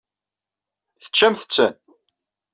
Teččamt-ten? 1.01 1.73